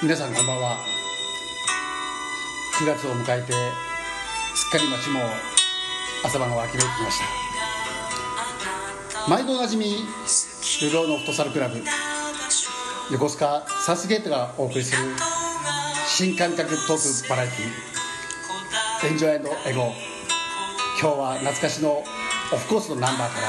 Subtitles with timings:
[0.00, 0.78] 皆さんこんばんは。
[2.80, 3.52] 9月を迎えて
[4.54, 5.18] すっかり街も
[6.24, 7.24] 朝晩が秋めいてきました。
[9.28, 9.86] 毎度おなじみ
[10.80, 11.82] 流浪のフットサルクラブ
[13.10, 15.02] 横須賀サスゲートがお送りする
[16.06, 19.40] 新感覚トークバラエティーエンジョイエ
[19.74, 19.92] ゴ。
[21.00, 22.04] 今日は懐かしの
[22.52, 23.40] オフコースのナンバーか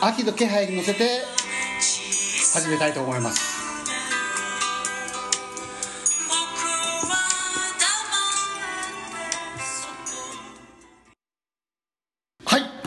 [0.00, 1.20] ら秋の気配に乗せて
[2.54, 3.47] 始めたいと思います。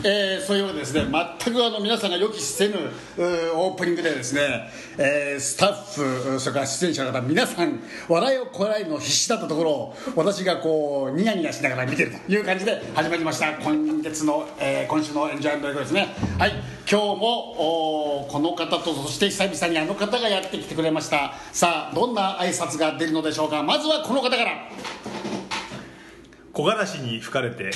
[0.04, 1.02] えー、そういうわけですね
[1.44, 2.74] 全くあの皆さんが予期せぬ
[3.54, 13.52] オープニングでですね、えースタッフそれから出演者の方皆さん笑いをこらえるの必死だったところを私がこうニヤニヤしながら見てるという感じで始まりました。
[13.58, 16.14] 今月の、えー今週の「エンジョイエゴですね。
[16.38, 16.52] はい。
[16.90, 21.32] 今日もおこの方とそして久々にあの方がやってきてくれました。
[21.52, 23.62] さあどんな挨拶が出るのでしょうか。
[23.62, 24.68] まずはこの方から。
[26.52, 27.70] 木枯らしに吹かれて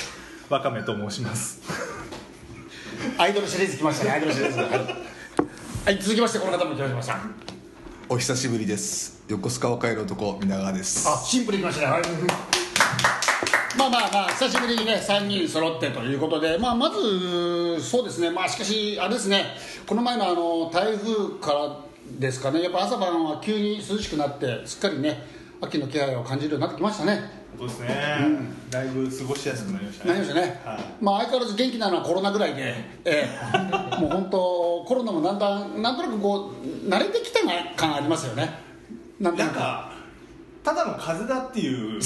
[0.49, 1.96] わかめと申します。
[3.19, 4.11] アイドルシリーズ来ましたね。
[4.11, 4.69] アイドルシリーズはい、
[5.85, 7.19] はい、続きましてこの方も来ました
[8.09, 9.23] お久しぶりです。
[9.27, 11.09] 横須賀を帰る男皆川です。
[11.09, 12.01] あシンプルにいきましたね、はい
[13.75, 18.29] まあまあまあ久しぶりにね3人揃ってということで、まあ、まずそうですね。
[18.29, 19.45] まあしかしあれですね。
[19.87, 21.75] この前のあの台風から
[22.19, 22.61] ですかね。
[22.61, 25.23] やっぱ朝晩は急に涼しくなってすっかりね
[25.59, 27.87] 秋の気配を感じるようになってきましたねそうですね、
[28.69, 30.13] だいぶ過ごしやすくなりましたね。
[30.13, 30.79] なりましたね、はい。
[31.01, 33.27] まあ相変わらず元気なのはコロナぐらいで、え
[33.95, 37.37] え、もう本当コロナもだんだんなんとなくこう慣れてきた
[37.75, 38.49] 感ありますよね。
[39.19, 39.91] なんか
[40.63, 41.99] ただの風邪だっていう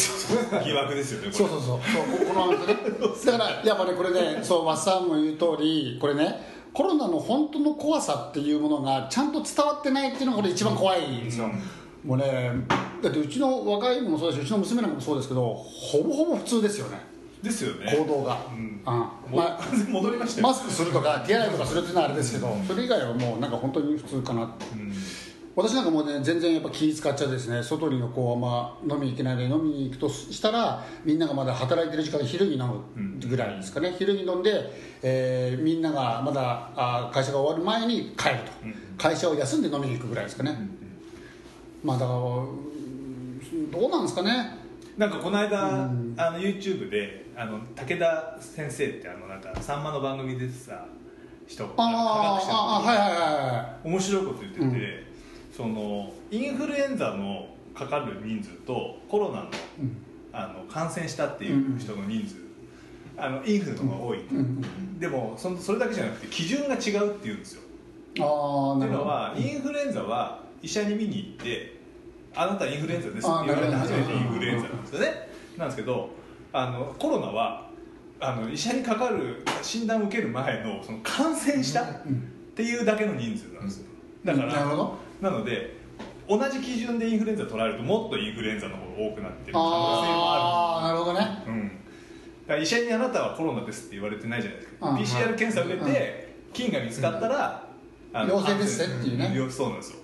[0.63, 1.79] 疑惑ですよねそうそうそう。
[1.91, 2.75] そうここの話ね。
[3.25, 11.49] だからやっぱねこれねそうマッサンも言う通りこれねコロナの本当の怖さっていうものがちゃんと伝わってないっていうのがこれ一番怖いんですよ、
[12.05, 12.51] もうね
[13.01, 16.99] だってうちの若い子もそうだしうちの娘なんかもそうですけどほぼほぼ普通ですよね。
[17.41, 17.91] ですよね。
[17.97, 18.81] 行動が、うん。
[18.85, 20.47] あまあ戻りましたよ。
[20.47, 24.93] マスクするとか手洗いとかするっていうのはあれですけど、それ以外はもうなんか本当に普通かなって、うん。
[25.53, 27.61] 私なんかもうね全然やっぱ気使っちゃうですね。
[27.63, 38.51] 外にのこう、まあ、飲みに行けないで飲みに行くとしたらみんながまだ働いてる時間昼に飲むぐらいですかね、昼に飲んで、えーみんながまだあ会社が終わる前に帰ると、
[38.97, 40.57] 会社を休んで飲みに行くぐらいですかね、
[41.83, 44.59] まあだからうんどうなんですかね。
[44.97, 50.85] なんかこの間、あの YouTube であの武田先生ってあのなんかさんまの番組でさ
[51.47, 55.07] 人科学者のはいはい面白いこと言ってて、
[55.55, 59.49] そのインフルエンザのかかる人数とコロナの,、
[60.33, 62.35] あの感染したっていう人の人数、
[63.17, 64.19] あのインフルの方が多い、
[64.99, 67.61] でもそのそれだけじゃなくて基準が違うっていうんですよ。
[68.19, 71.79] ああっていうのなるほどはインフルエンザは医者に見に行って
[72.35, 75.29] 「あなたインフルエンザです」って言われて初めてインフルエンザなんですよね。
[75.57, 76.09] なんですけど
[76.53, 77.69] あのコロナは
[78.19, 81.85] あの医者にかかる診断を受ける前のその感染したっ
[82.55, 83.85] ていうだけの人数なんですよ。
[84.23, 84.53] だから
[85.21, 85.81] なので
[86.27, 91.43] 同じ基準でインフルエンザ取られるともっとインフルエンザの方が多くなってる可能性もあああなるほどね。
[91.45, 92.61] るうん。
[92.61, 94.89] 医者にあなたはコロナですって言われてないじゃないですか。
[94.89, 94.95] うん。
[94.97, 97.67] PCR 検査を受けて菌が見つかったら
[98.27, 99.27] 陽性ですねっていうね。
[99.27, 99.51] ん。
[99.51, 100.00] そうなんですよ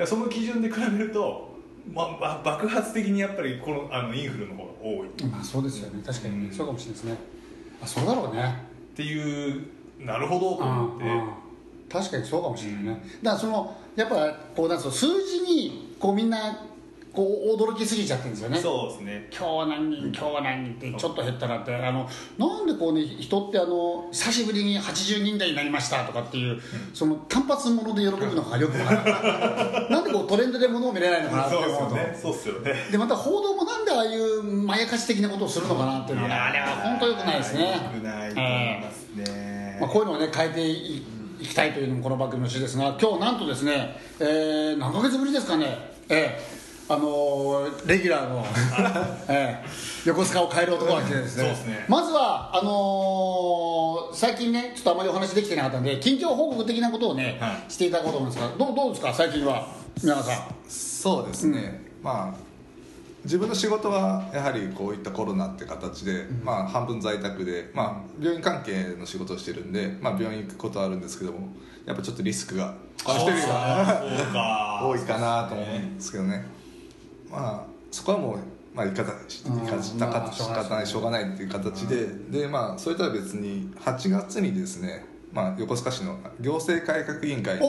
[0.00, 1.50] だからその基準で比べると、
[1.92, 5.08] まま爆発的にやっぱりこのあのインフルの方が多い。
[5.08, 6.02] っまあそうですよね。
[6.02, 6.54] 確かにね、うん。
[6.54, 7.16] そうかもしれないですね。
[7.82, 8.64] あそうだろうね。
[8.96, 9.66] ていう
[9.98, 11.04] なるほどと思って。
[11.04, 11.30] うんうん
[11.90, 14.90] 確かにそうかもしれないね、だからそのやっぱこうなん数
[15.26, 16.66] 字にこうみんな
[17.12, 18.58] こう驚きすぎちゃってるんですよね。
[18.58, 19.28] そうですね。
[19.30, 21.74] 今日は何人今日は何人ってちょっと減ったなって。
[21.74, 26.60] あのなんでこうね人ってあの久しぶりに80人台になりましたとかっていう、
[26.94, 29.90] その単発もので喜ぶのがよくわからない。
[29.90, 31.96] なんでこうトレンドで物を見れないのかなって思うと。
[32.20, 32.74] そうっすよね。
[32.92, 37.72] でまた報道もなんでああいうまやかし的なことをするのかなっていうのはねあれは本当よくないですね。
[37.94, 41.04] 良くないと思いますね、まあ、こういうのをね変えてい
[41.40, 45.90] いきたいというのもこの番組の趣旨ですが今日なんとですね、えー何ヶ月ぶりですかね。
[46.08, 46.60] ええ
[46.92, 48.44] あのーレギュラーの、
[49.28, 49.68] ええ
[50.06, 51.42] 横須賀を変える男が来てですね。
[51.44, 51.84] そうですね。
[51.88, 57.72] まずはあのー最近ねちょっとあまりお話できてなかったんで近況報告的なことをね、はい。
[57.72, 59.14] していただこうと思うんですがどうどうですか？
[59.14, 60.22] 最近はさん。
[60.68, 62.50] そうですね、まあ
[63.22, 71.48] 自分の仕事はやはりこういったコロナって形で、まあ半分在宅で、まあ、病院関係の仕事をしてるんで、まあ、病院行くことはあるんですけども
[71.84, 73.26] やっぱちょっとリスクが一人
[74.32, 76.46] が多いかなと思うんですけどね
[77.30, 78.38] まあそこはもう、
[78.74, 87.64] まあ、い方しうん言い方まあ仕方ないしょうがないっていう形ででまあそれとは別に8月にですねまあ、横須賀市の行政改革委員会、議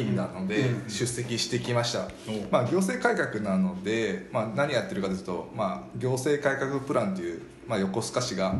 [0.00, 2.08] 員なので出席してきました、
[2.50, 8.54] まあ、行政改革なので、まあ、何やってるかというと、まあ、行政改革プランという、まあ、横須賀市が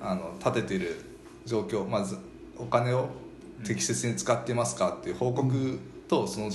[0.00, 1.00] あの立てている
[1.44, 2.18] 状況まず
[2.56, 3.08] お金を
[3.66, 6.52] 適切に使ってますかっていう報告とその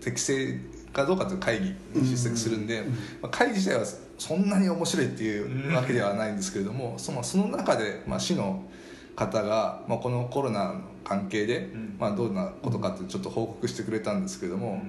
[0.00, 0.58] 適正
[0.92, 2.82] かどうかという会議に出席するんで、
[3.22, 3.84] まあ、会議自体は
[4.18, 8.64] そんなに面白いっていうわけではないんですけれども、そのその中で、まあ、市の
[9.16, 14.82] 方が、まあ、このコロナの関係で、んまあ、どんなことかってちょっと報告してくれたんですけれども、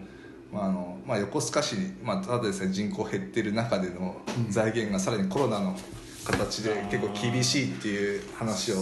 [0.52, 5.76] まああのまあ、横須賀市、まあ、ただでさえ人口減ってる中での財源がさらにコロナの
[6.26, 8.76] 形で結構厳しいっていう話を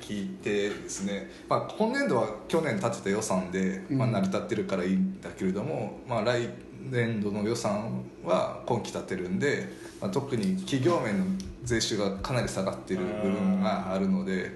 [0.00, 6.48] 聞いてですね、まあ、今年度は去年立てた予算で、まあ、成り立ってるからいいんだけれども、まあ、来
[6.90, 9.68] 年度の予算は今期立てるんで、
[10.00, 11.24] まあ、特に企業面の
[11.62, 14.50] 税収がかなり下がってる部分があるので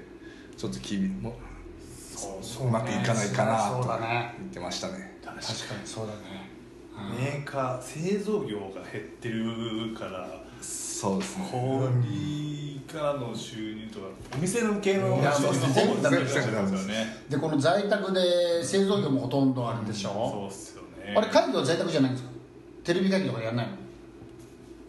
[0.56, 1.36] ちょっときびも
[2.40, 3.82] そううまくいかないかなと
[4.38, 5.18] 言ってましたね。
[5.22, 5.50] 確かに
[5.84, 6.56] そうだね。
[7.18, 11.48] メーカー製造業が減ってるからそうですね。
[11.52, 17.16] 小売からの収入とかお店の系の収入そうほぼダメになっちゃ全部いますよね。
[17.28, 21.14] でこの在宅で製造業もほとんどあるでしそょ、うっすよね。
[21.16, 22.30] あれ会議は在宅じゃないんですか？
[22.84, 23.72] テレビ会議とかやんないの？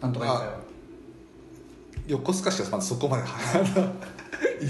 [0.02, 0.54] なんとか委員会は
[2.06, 3.24] 横須賀市はまだそこまで。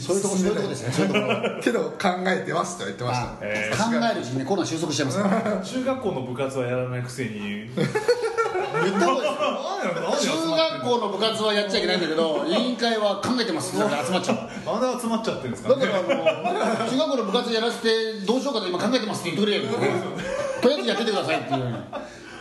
[0.01, 0.93] そういうとこ そういうとこですね。
[0.93, 3.21] そういうとこけど考えてますとは言ってまし
[3.79, 5.19] た考えるうちにねコロナ収束しちゃいます。
[5.23, 7.69] か ら中学校の部活はやらないくせに
[8.85, 13.77] 言った方がい中学校の部活はやっちゃいけないんだけど 委員会は考えてます。
[13.77, 14.81] って集まっちゃう。
[14.81, 15.77] なんで集まっちゃってるんですか？
[15.77, 19.63] ねだからあの中学校の部活やらせてどうしようかと今考えてますって言ってくれよ。
[20.61, 21.37] とりあえずやっててください。
[21.37, 21.85] っていう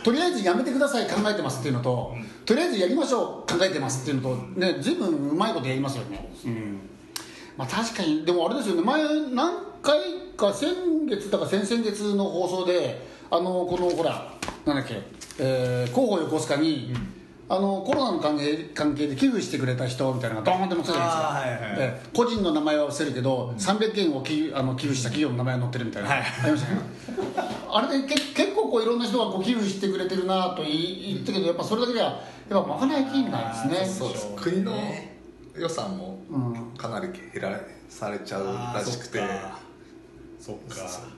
[0.04, 2.14] とりあえずやめてください考えてますっていうのと
[2.46, 6.30] とりあえずやりましょう考えてますっていうのとね随分うまいことやりますよね。
[6.44, 6.80] うん。
[7.56, 8.82] まあ確かにでもあれですよね。
[8.82, 9.02] 前
[9.32, 9.52] 何
[9.82, 9.98] 回
[10.36, 10.68] か先
[11.08, 14.32] 月だか先々月の放送であのこのほら
[14.68, 15.00] なんだっけ、
[15.38, 16.94] えー、広報横須賀に、
[17.48, 21.60] あのコロナの関係関係で寄付してくれた人みたいなのがドーンって載ってたじゃないですか、はいはい。
[21.78, 26.80] えー個人の名前は伏せるけど、300件を寄あの寄付した企業の名前が載ってるみたいな、はいありましたね
[27.70, 33.86] あれでけ結構こういろんな人がこう寄付してくれてるなと言ったけどやっぱそれだけではやっぱ賄いきんないですね。
[33.86, 34.72] そうです国の
[35.56, 36.76] 予算もうん。
[36.76, 39.22] かなり減らされちゃうらしくて、
[40.38, 41.17] そっか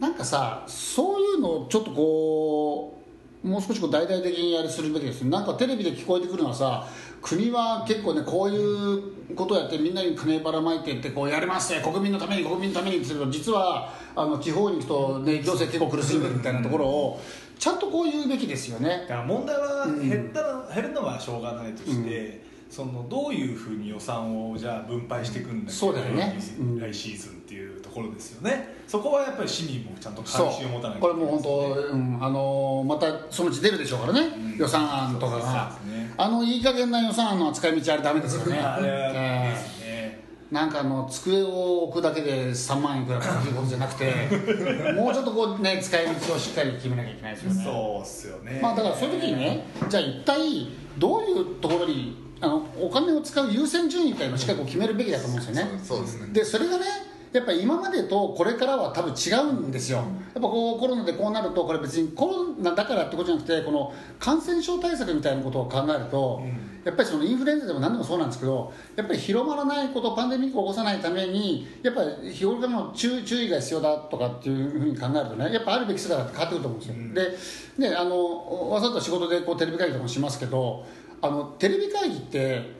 [0.00, 3.02] なんかさそういうのをちょっとこ
[3.44, 6.86] うもう少しこう大々的にやりするべきですよなんかテレビで聞こえてくるのはさ
[7.22, 11.82] 国は結構ねこういうことをやってみんなに金ばらまいてってこうやりますね。
[11.82, 17.20] 国民のために国民のためにって言うけど実はあの地方に行くと、ね、行政結構苦しんでるみたいなところを
[17.58, 19.06] ちゃんとこう言うべきですよね。
[19.08, 26.36] だから問題は減ったら、減るのはしょうがないとして、そのどういうふうに予算をじゃあ分配していくんだそうだよね。
[26.58, 26.78] うん。
[26.78, 28.76] 来シーズンっていうところですよね。
[28.86, 31.58] そこはやっぱり市民もちゃんと関心を持たないこれもう本当、
[31.92, 34.56] うんあのまたそのうち出るでしょうからね、うん。
[34.56, 36.12] 予算案とかが、ね。
[36.16, 38.58] あのいい加減な予算案の扱い道あれダメですよね。
[38.60, 39.54] あれはええ。
[39.54, 40.20] ですね。
[40.50, 44.12] なんかあの机を置くだけで3万円いくらかっていうことじゃなくて
[44.94, 47.64] もうちょっとこうね使い道をしっかり決めなきゃいけないですよね。
[47.64, 48.60] そうっすよね。
[48.62, 50.68] まあだからそういう時にねじゃあ一体
[50.98, 55.80] どういうところにあのお金を使う優先順位みたいなのをしっかり決めるべきだと思うんですよね。
[55.82, 56.28] そうですね。
[56.32, 56.84] でそれがね
[57.32, 66.42] やっぱり今までとこれからは多分違うんですよ、やっぱこうコロナでこうなるとこれ別にコロナだからってことじゃなくてこの感染症対策みたいなことを考えると、
[66.84, 80.86] やっぱりそのインフルエンザでも何でもそうなんですけどやっぱり広まらないことパンデミックを起こさないためにやっぱり日頃からの注注意が必要だとかっていうふうに考えるとねやっぱあるべき姿って変わってくると思うんですよ、でねあのわざと仕事でこうテレビ会議とかもしますけど
[81.22, 82.76] あのテレビ会議って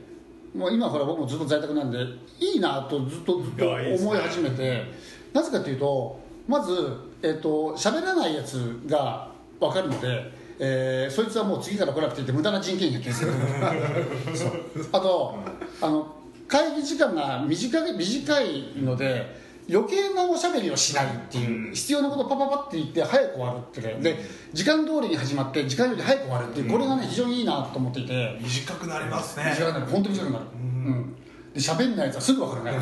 [0.55, 1.99] もう今ほら僕もずっと在宅なんで
[2.41, 4.85] いいなとずっとずっと思い始めて
[5.33, 13.39] なぜかというとまずえっ、と喋らないやつが分かるので、えーそいつはもう次から来なくていいって無駄な人件費が削れる。
[14.93, 15.35] あと
[15.81, 16.15] あの
[16.47, 24.17] 会議時間が短い短いので余計なおしゃべりをしないっていう、必要なことをパパパって言って早く終わるってねで
[24.53, 29.55] 時間通りに始まって時間より早く終わるっていうこれがね非常にいいなと思っていて、短くなりますね。
[29.57, 29.87] 短くなる。
[29.87, 30.57] 本当に短くなる、う
[30.91, 31.17] ん、
[31.53, 32.79] で喋んないやつはすぐ分かるね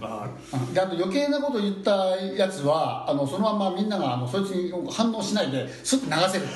[0.00, 0.74] まあうん。
[0.74, 6.46] であと余計なこと言ったやつはあのそのままみんながあのそいつに反応しないですぐ流せる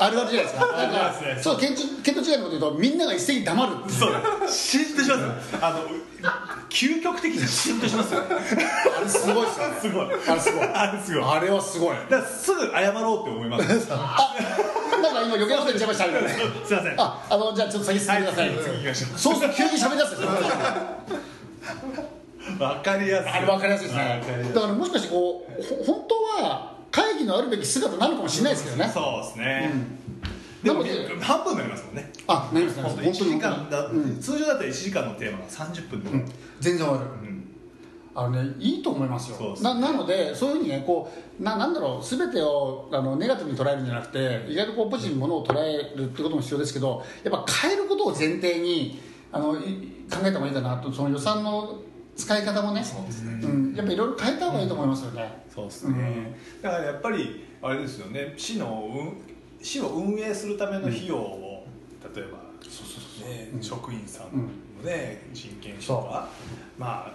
[0.00, 0.66] あるあるじゃないですか。
[0.66, 1.38] なんかありますね。
[1.42, 4.12] そう見当違いのこと言うとみんなが一斉に黙るそう。
[4.48, 5.80] シーンとしますあの
[6.68, 8.26] 究極的にシーンとしますよね。
[8.98, 9.80] あれすごいですよね。
[9.80, 10.66] すごいあれすごい。
[10.66, 11.24] あれすごい。
[11.24, 11.96] あれはすごい。
[11.96, 13.88] だからすぐ謝ろうって思います。
[13.90, 14.34] あ
[15.02, 16.28] なんか今余計なこと言っちゃいましたみたいな。
[16.66, 16.94] すいません。
[17.00, 19.18] ああのじゃあちょっと先進んでください、はい次行きましょう。
[19.18, 20.28] そうすると急に喋り出すんですよ。
[22.58, 23.30] わかりやすい。
[23.30, 24.02] あれ分かりやすいですね。
[24.02, 24.54] わかりやすい。
[24.54, 25.97] だからもしかしてこうほ本
[27.28, 28.90] のあるべき姿なのかもしれないですけどね。
[28.92, 29.72] そうですね、
[30.62, 30.84] でも
[31.20, 32.12] 半分になりますもんね。
[32.26, 34.20] あなりますね本当1本当に時間だ、うん。
[34.20, 37.38] 通常だったら1時間のテーマが30分で全然終わるうん。
[38.14, 39.56] あのねいいと思いますよ。
[39.62, 49.60] ななのでそういうふうにねこうななんだろう全てをあのネガティブに捉えるんじゃなくて意外とこうポジティブにものを捉えるってことも必要ですけどやっぱ変えることを前提にあのい
[50.10, 51.80] 考えた方がいいかなとその予算の
[52.18, 52.82] 使い方もね。
[52.82, 53.32] そうですね。
[53.42, 58.34] うん、やっぱいろいろ変えた方がいいと思いますよね、そうですね、だからやっぱりあれですよね。
[58.36, 59.16] 市の運
[59.64, 61.66] 市を運営するための費用を、
[62.14, 62.38] 例えば
[63.26, 63.62] ねうん。
[63.62, 64.42] 職員さんうん。
[64.42, 64.48] の
[64.84, 66.28] ね、人件費とか
[66.76, 67.12] ま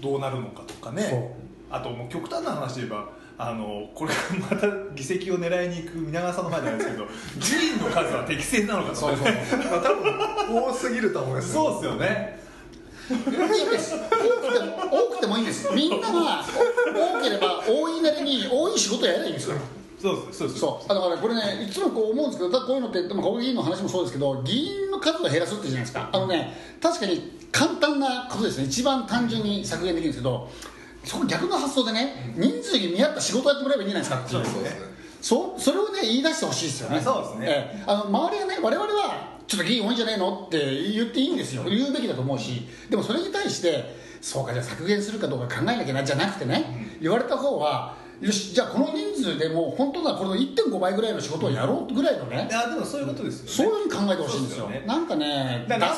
[0.00, 0.94] どうなるのかとかそう。
[0.94, 1.36] ね
[1.70, 4.16] あともう極端な話で言えばあのこれか
[4.50, 7.06] らまた議席を狙いに行く皆川さんの前なんですけど
[7.40, 9.24] 議員の数は適正なのかとかそうそう。
[9.24, 12.43] ねまあ多分多すぎると思いますそうですよね
[13.10, 13.94] いいんです。
[13.94, 15.72] 多くても多くてもいいんです。
[15.74, 19.56] みんなが多ければ多いなりに多い仕事をやればいいんですよ。
[20.00, 20.60] そうですそうです。
[20.60, 20.88] そう。
[20.88, 24.12] だからこれねいつもこう思うんですけどだこういうのってでも国会議員の話もそうです。
[24.14, 26.08] けど議員の数を減らすってじゃないですか。
[26.12, 28.64] あのね確かに簡単なことですね。
[28.64, 30.50] 一番単純に削減できるんですけど
[31.04, 34.54] そこ逆の発想でね人数に見合った仕事をやってもらえばいいんじゃないですかっていう。
[34.54, 34.93] そうですね
[35.24, 37.00] そそれをね言い出してほしいですよね。
[37.00, 37.46] そうですね。
[37.48, 37.84] ええ。
[37.86, 41.64] あの周りがね我々はちょっと議員多いんじゃねえのって言っていいんですよ。
[41.64, 42.68] 言うべきだと思うし。
[42.90, 52.48] でもそれに対してそうかじゃあ削減するかどうか考えなきゃなじゃなくてね、言われた方はよしじゃあこの人数でもう本当ならこの1.5倍ぐらいの仕事をやろうぐらいのね。
[52.50, 53.50] いやでもそういうことですよね。
[53.50, 54.84] そういうふうに考えてほしいんですよね。
[54.86, 55.94] なんかねだか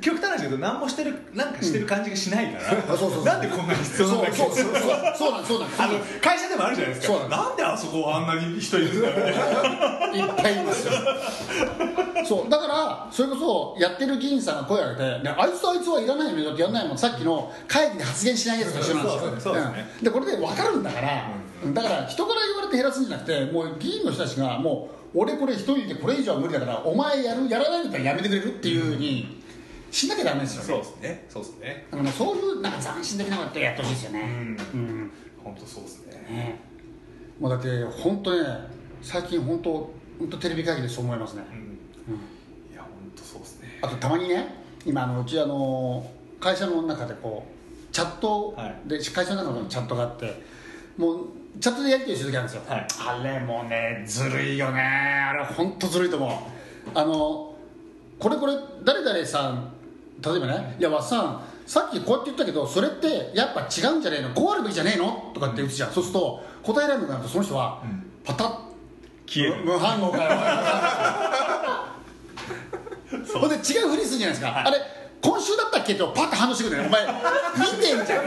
[0.00, 3.24] 極端なんですけど何もしてるなんかしてる感じがしないから、あそうそうそう。
[3.24, 4.74] なんでこんなに必そうそう要なんだっけそうそう
[5.16, 10.92] そうなんですそうなんあの会社でもあるじゃないですかそうなんなんであそこあんなに人いるんだみたいないっぱいいますよ
[12.26, 13.36] そうだからそれこ
[13.76, 21.30] そやってる議員さんが声を上げて、ね、あいつとあいつはいらないのにだってやんないもんさっきの会議で発言しないやつと一緒なんですよそうでこれで分かるんだから、
[21.72, 29.42] だから人から言われて減らすんじゃなくてもう議員の人たちがもう俺これ一人でこれ以上は無理だからお前やるやらないんだったらやめてくれるっていうふうに
[29.90, 30.66] しなきゃダメですよね。
[30.68, 31.26] そうですね。
[31.28, 31.86] そうですね。
[31.90, 35.10] だからそういうなんか斬新的なことやってほしいですよね、うん。
[35.44, 36.12] 本当そうですね。
[36.30, 36.60] ね。
[37.38, 38.48] もうだって本当ね
[39.02, 39.70] 最近本当
[40.18, 41.58] 本当テレビ会議でそう思いますね、うん。
[41.58, 42.20] うん
[42.72, 43.78] いや本当そうですね。
[43.82, 48.88] あとたまにね今あのうちあの会社の中でこうチャットはい。
[48.88, 50.42] で、会社の中のチャットがあって
[50.96, 51.26] もう
[51.60, 52.86] チャットでやり取りする時あるんですよ、はい。
[53.06, 54.80] あれもうねずるいよね。
[54.80, 56.30] あれ本当ずるいと思う。
[56.94, 57.54] あの
[58.18, 58.54] これこれ
[58.84, 59.72] 誰々さん
[60.24, 64.30] 例えばね「いやわっさんさっきこうやって言ったけどそれってやっぱ違うんじゃねえの？
[64.34, 68.04] こうあるべきじゃねえの?」とかって言うじゃん、そうすると答えられなくなるとその人はん。
[68.24, 68.56] パタッ
[69.26, 69.64] 消える。
[69.64, 70.30] 無無反応かよ
[73.40, 74.64] ほんで違うふりするじゃないですか、はい。
[74.66, 74.78] あれ
[75.22, 75.94] 今週だったっけ？
[75.94, 76.86] とパッと反応してくるね。
[76.88, 77.12] お前見
[77.80, 78.24] てんじゃん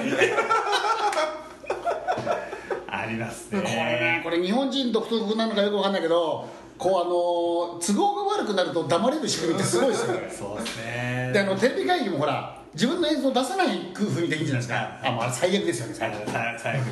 [3.05, 6.47] ありますこれねねこれ日本人独特なのかよくわかんないけど
[6.77, 10.27] こうあの都合が悪くなると黙れる仕組みってすごいですよね。
[10.29, 11.31] そうですね。
[11.33, 14.75] であのテレビ会議もほら自分の映像出さない風にできるじゃないですか。
[14.75, 14.99] はい。
[15.03, 16.85] あもうあれ最悪ですよね 最悪さ最後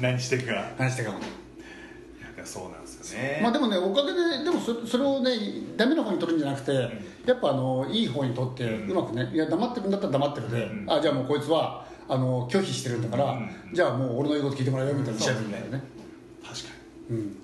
[0.00, 0.52] 何していくか。
[0.52, 1.18] い何してかも。
[2.40, 3.40] やそうなんですよね。
[3.42, 5.30] まあでもねおかげででもそそれをね
[5.76, 6.72] ダメな方に取るんじゃなくて、
[7.26, 10.92] やっぱあのいい方に取ってうまくねいや黙ってるんだったら黙ってるで、うん。
[10.92, 13.50] あじゃあもうこいつはあの拒否してるんだから、うん。
[13.72, 15.84] じゃあもう俺の言うこと聞いてもらうよみたいなそうしちゃうみたいなね。
[16.42, 16.68] 確か
[17.10, 17.36] うん。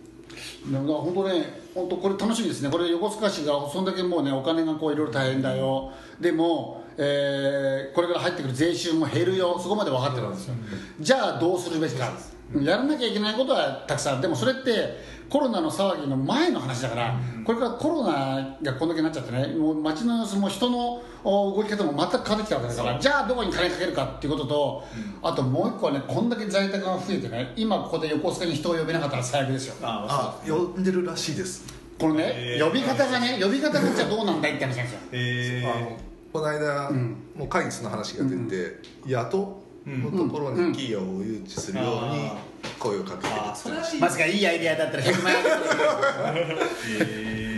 [0.73, 2.70] でも本当ね本当これ楽しみですね。
[2.70, 9.58] これ横須賀市がそんだけもうねお金がこういろいろ大変だよ、でも、えーこれから入ってくる税収も減るよ。
[9.58, 10.54] そこまで分かってるわけですよ、
[11.00, 12.12] じゃあどうするべきか
[12.54, 24.84] やらなきゃいけないことはたくさんでもそれってコロナの騒ぎの前の話だから、これからコロナがこんだけなっちゃってねもう街の様子も人のお動き方も全く変わってきたわけだからじゃあどこに金かけるかっていうことと、
[25.22, 29.74] あともう一個はねこんだけ在宅が増えてね今ここで横須賀に人を呼べなかったら最悪ですよ。
[29.82, 31.64] ああ呼んでるらしいです。
[31.98, 32.64] このね、へー。
[32.64, 35.00] 呼び方がね呼び方がじゃあどうなんだいって話なんですよ。
[35.12, 35.98] えあの
[36.32, 37.16] この間、ん。
[37.34, 42.31] もう会議室の話が出て、雇のところに企業を誘致するように
[42.78, 45.45] 声をかけてるあそれはいまさかいいアイデアだったら100万円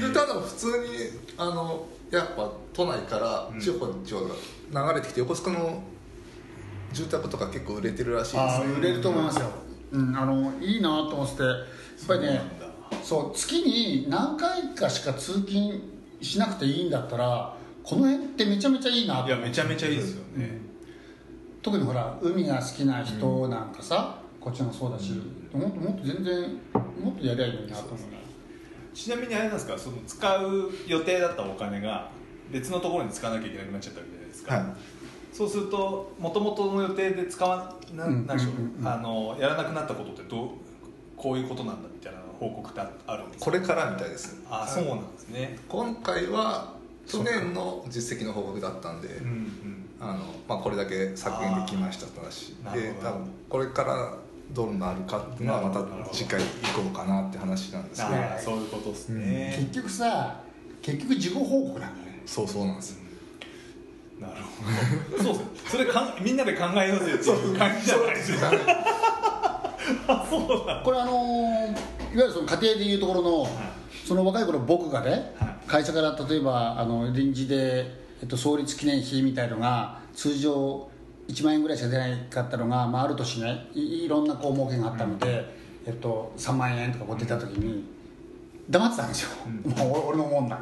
[0.01, 0.73] でただ普通に
[1.37, 4.25] あのやっぱ都内から地方に地方
[4.73, 5.83] が流れてきて横須賀の
[6.93, 9.51] 住宅とか結構売れてるらしいですね売れると思いますよ、
[9.93, 11.55] うん、あのいいなと思っててやっ
[12.07, 12.41] ぱりね
[13.03, 15.81] そう月に何回かしか通勤
[16.21, 16.91] しなくていいん。
[16.91, 20.61] だったらこの辺ってめちゃめちゃいいないやめちゃめちゃいいですよね、
[21.69, 25.13] 特にほら海が好きな人なんかさ、こっちもそうだし、
[25.53, 26.43] もっともっと全然
[26.99, 28.19] もっとやりゃいいのになと思うね
[28.95, 29.77] ちなみにあれなんですか？
[29.77, 32.11] その使う予定だったお金が
[32.51, 34.65] 別のところに使わなきゃいけなくなっちゃったわけじゃないですか、はい。
[35.31, 38.83] そうするともともとの予定で使わなうんなんでしょう、うんうんう？
[38.85, 40.49] んあのやらなくなったことってどう
[41.19, 43.45] こういうことなんだみたいな報告ってああるんですか？
[43.45, 44.41] これからみたいです。
[44.49, 45.59] あそうなんですね。
[45.69, 46.73] 今回は
[47.07, 49.09] 去年の実績の報告だったんで。
[49.09, 49.68] うんうん
[50.01, 52.93] あの、まあ、これだけ削減できましたって話あーなるほど。
[53.01, 54.15] で多分これから
[54.53, 56.47] どうなるかっていうのはまた次回行
[56.83, 58.15] こうかなって話なんですけど。
[58.39, 60.41] そういうことですね、結局さ
[60.81, 62.23] 結局事後報告なんだよね。
[62.27, 62.99] そうそうなんです
[64.21, 64.35] なる
[65.17, 65.23] ほど。
[65.25, 68.51] そうですそれかんみんなで考えようぜっていう感じじゃないですか。
[70.09, 70.83] あそう だ。
[70.85, 73.49] これあのーいわゆるその家庭でいうところの、
[74.07, 75.57] その若い頃僕がね、はい。
[75.67, 80.89] 会社から例えばあの臨時で、えっと、創立記念碑みたいのが通常
[81.29, 85.45] 1万円ぐらいしか出ないかったのが、まあ、ある年ねいいろんなこう儲けがあったので、
[85.87, 87.85] えっと、3万円とかこう出た時に
[88.69, 90.59] 黙ってたんですよ、もう俺俺のもんだ、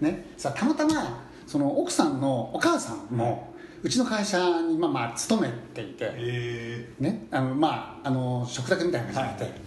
[0.00, 9.60] ね、さたまたまその奥さんのお母さんもうちの会社にまあまあ勤めていて、えね、あのまああの食卓みたいな感じになって、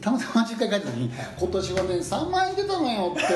[0.00, 3.22] たまたま実家に帰った時に「今年はね3万円出たのよ」って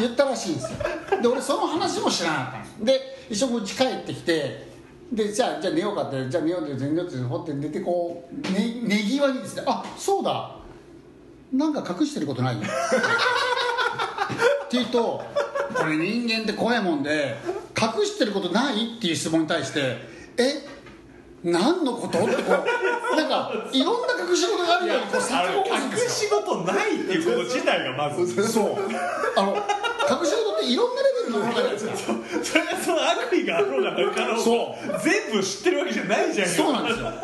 [0.00, 0.78] 言ったらしいんですよ。
[1.22, 4.68] で俺その話も知らなかったんで一緒に家帰ってきて
[5.12, 10.56] でじゃあじゃあ寝ようかってじゃあ寝ようって全然ってほって寝てこうね寝際にですねあそうだ。
[11.52, 12.66] なんか隠してることないって
[14.72, 15.22] 言うと
[15.74, 17.36] これ人間って怖いもんで
[17.80, 19.98] 隠してることないっていう質問に対して
[20.36, 20.66] え
[21.44, 22.18] 何のこと？
[22.24, 22.42] ってこ
[23.12, 28.76] うなんかいろんな隠し事があるようにこうあ先を越すんの隠し事ないっていうこと自体がまずそう
[29.36, 32.14] あの隠し事っていろんなレベルのものがあるじゃないですか。
[32.42, 36.48] それはその悪意があろうがなかろうが全部知ってるわけじゃないじゃん。
[36.48, 37.14] そうなんですよで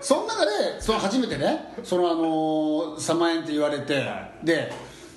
[0.00, 0.50] その中で
[0.80, 4.72] その初めてねそのあのー3万円って言われて、はで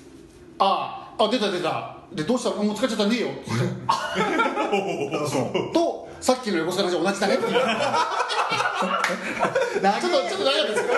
[0.58, 2.50] 「ああ出た出た」でどうした？
[2.62, 3.28] もう使っちゃったねえよ。
[3.28, 3.40] って。
[3.50, 5.72] 言ってそう。
[5.72, 7.38] とさっきの横須賀の話同じだね。
[7.38, 7.48] ちょ
[9.78, 9.88] っと
[10.28, 10.92] ちょっと長かったですか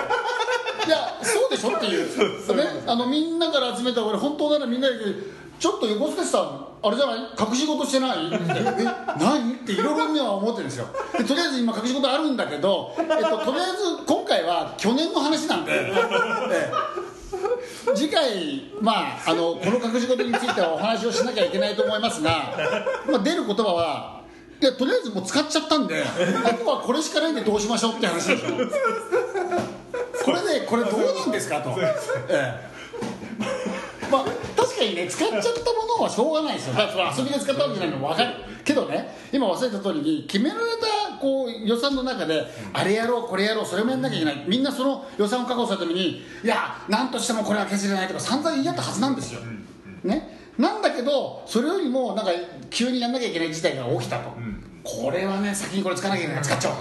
[0.85, 2.07] いやそうでしょっていう。
[2.57, 4.95] ねあのみんなから集めた俺本当ならみんなで
[5.59, 7.19] ちょっと横須賀市さんあれじゃない？
[7.39, 8.27] 隠し事してない？
[8.27, 8.39] ってえ
[9.17, 9.53] 何？
[9.53, 10.87] っていろいろみんなは思ってるんですよ。
[11.17, 16.71] でとりあえず今隠し事あるんだけど、えっと、とりあえず今回は去年の話なんで、ええ。
[17.95, 18.91] 次回、ま
[19.25, 22.53] あ、あのこの隠し事についてはお話をしなきゃいけないと思いますが、
[23.09, 24.22] まあ、出る言葉は
[24.63, 25.99] いやとりあえずもう使っちゃったんで
[26.45, 28.47] あとはこれしかないんでどうしましょうって話でしょ。
[30.23, 31.93] これでこれどうなんですかと、え
[32.29, 32.69] え。
[34.09, 36.75] まあ確かにね使っちゃったものはしょうがないですよ。
[36.75, 37.97] だから遊びで使ったわけじゃないの。
[37.97, 38.29] も分かる。
[38.63, 44.45] けどね今忘れた通りに決められたこう予算の中であれやろうこれやろうそれもやんなきゃいけない。
[44.47, 49.41] みんなその予算を確保するためにいや何としてもこれは削れないとか散々言い合ったはずなんですよ、
[50.05, 50.41] ね。
[50.57, 52.31] なんだけどそれよりもなんか
[52.69, 54.33] 急にやんなきゃいけない事態が起きたと、
[54.83, 56.43] これはね先にこれ使わなきゃいけない。
[56.43, 56.75] 使っちゃおう、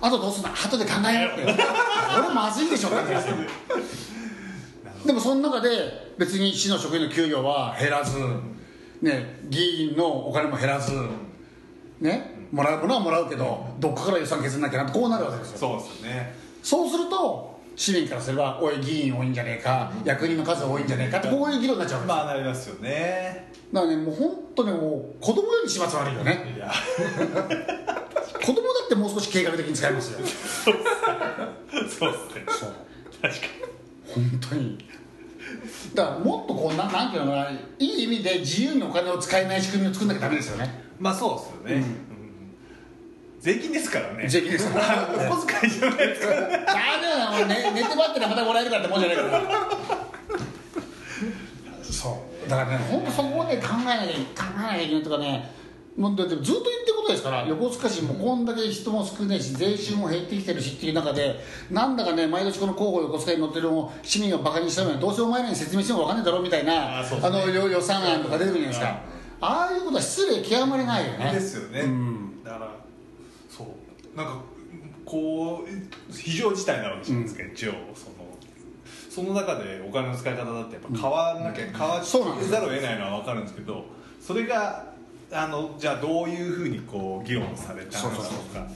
[0.00, 3.14] あとどうすんの後で考えようって これまずいでしょって
[5.06, 8.18] でもその中で別に市の職員の給与は減らず、
[9.00, 10.92] ね、議員のお金も減らず、
[12.00, 15.58] ね、もらうものはもらうけどどっかから予算削んなきゃなってこうなるわけですよ。
[15.58, 16.34] そうですよね。
[16.62, 22.16] そうすると市民からすればおい議員多いんじゃねえか役人の数多いんじゃねえかってこういう議論になっちゃうんですよ。
[22.16, 23.52] まあなりますよね。
[23.72, 26.54] だからねもう本当ねもう子供より始末悪いよね。
[26.56, 26.70] いや。
[28.40, 30.18] 子供だってもう少し計画的に使いますよ。
[30.26, 32.10] そうですね。
[32.48, 32.70] そう。
[33.22, 33.40] 確か
[34.14, 34.78] 本当に。
[35.94, 40.64] だからもっとこうななんていうのかないい意味で自由にお金を使えない仕組みを作んなきゃダメですよね。
[40.64, 42.11] にまあそうですよね、うん
[43.42, 44.28] 税金ですからね。
[44.28, 45.08] 税金ですから。
[45.28, 46.64] お小遣いじゃないですからね。
[46.68, 49.42] あれはね寝てばってらまたもらえるからってもんじゃないから。
[51.82, 52.48] そう。
[52.48, 55.50] だからね本当そこをね考えなきゃ考えなきゃいけないとかね。
[55.96, 57.44] もうだってずっと言ってることですから。
[57.48, 67.08] 横須賀市もこんだけ人も少ないし税収も減ってきてるしっていう中でなんだかね毎年この広報横須賀に載ってるのを市民をバカにしたのにどうせお前らに説明しても分かんないだろうみたいなあね。
[67.20, 69.00] の予予算案とか出てくるじゃないですか。
[69.40, 71.32] ああいうことは失礼極まりないよね。
[71.32, 72.44] ですよね、うん。
[72.44, 72.81] だから
[73.56, 74.16] そう。
[74.16, 74.40] なんか
[75.04, 78.32] こう非常事態なわけじゃないですか、一応その。
[79.10, 83.84] その中でお金の使い方だってやっぱ変わらなきゃ、変わそうなんですざるを得ないのは分かるんですけど
[84.18, 84.86] それが
[85.30, 88.66] あのじゃあどういうふうにこう議論されたのかとか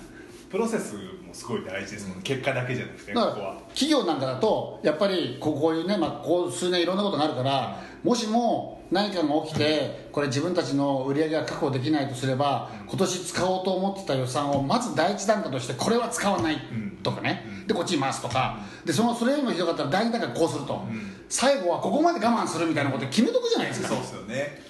[0.51, 2.23] プロセスもすごい大事ですもんね。
[2.23, 3.63] 結果だけじゃなくてここは。
[3.69, 16.59] 企業なんかだとやっぱりこうこういうね、まあ、ここ数年いろんなことがあるからもしも何かが起きてこれ自分たちの売り上げが確保できないとすれば今年使おうと思ってた予算をまず第一段階としてこれは使わない
[17.03, 17.45] とかね。
[17.67, 18.61] でこっちに回すとか。
[18.85, 20.85] でそのそれよりもひどかったら第二段階こうすると。
[21.29, 23.89] 最後はここまで我慢するみたいなこと決めとくじゃないですか。
[23.89, 24.63] そうですよね。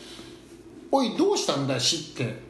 [0.91, 2.43] おいどうしたんだよ死って。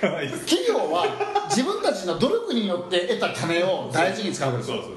[0.00, 4.76] 企業は自分たちの努力によって得た金を大事に使うわけですよ。
[4.76, 4.96] そうそう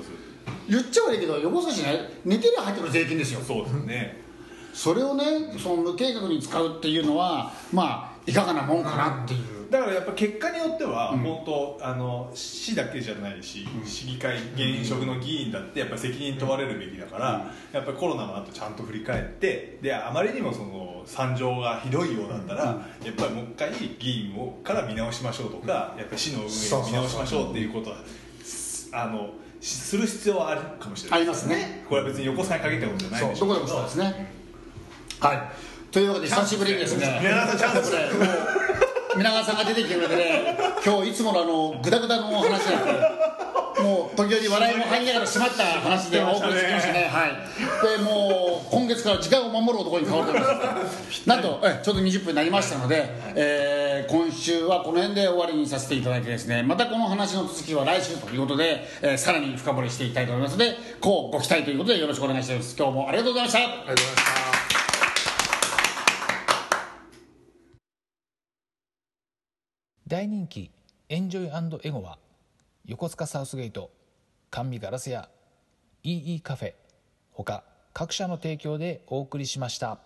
[0.69, 3.39] 言っちゃ悪いけど横差しね寝てりゃ入ってくる税金ですよ。
[3.39, 4.28] そうそうですね
[4.73, 5.23] それをね
[5.57, 27.97] その無計画に使うっていうのはまあいかがなもんかなっていう、だからやっぱ結果によっては本当、あの市だけじゃないし、市議会現職の議員だってやっぱり責任問われるべきだから、やっぱりコロナの後ちゃんと振り返ってであまりにもその惨状がひどいようだったら、やっぱりもう一回議員をから見直しましょうとか、やっぱり市の運営を見直しましょうっていうことは
[28.43, 31.83] すあのしする必要はあるかもしれないありますね。
[31.89, 33.65] これは別に横さに限ったことじゃないでしょうけど。
[33.65, 34.38] どこでもそうですね
[35.19, 35.91] はい。
[35.91, 37.19] というわけで久しぶりにですね。
[37.21, 37.91] 皆川さんチャンス。
[37.91, 38.37] これもう
[39.17, 47.09] 皆川さんが出てきてくれてね今日いつものあのグダグダの話なくてもう時折笑いも入りながら締まった話でお送りしてきましたね。
[47.09, 47.97] はい。
[47.97, 53.05] でもう今月から時間を守る男に変わっておりますなんとえちょうど20分になりましたので、
[53.35, 62.75] えー今週はこの辺で終わりにさせていただいてですねまたこの話の続きは来週ということで、えーさらに深掘りしていきたいと思いますのでこうご期待ということでよろしくお願いします。
[62.77, 63.59] 今日もありがとうございました。
[63.59, 64.48] ありがとうございました
[70.09, 70.71] 大人気
[71.07, 72.17] エンジョイエゴは
[72.83, 73.91] 横須賀サウスゲート
[74.49, 75.29] 甘味ガラス屋
[76.03, 76.73] EE カフェ
[77.31, 79.99] ほか各社の提供でお送りしました。